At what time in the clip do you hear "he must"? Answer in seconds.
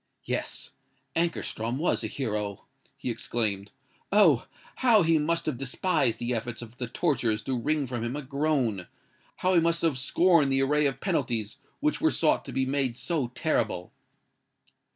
5.03-5.45, 9.53-9.83